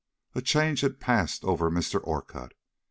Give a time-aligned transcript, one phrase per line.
[0.33, 2.01] A change had passed over Mr.
[2.03, 2.53] Orcutt.